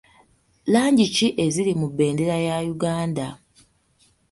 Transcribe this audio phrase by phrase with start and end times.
[0.73, 3.25] Langi ki eziri mu bendera ya Uganda?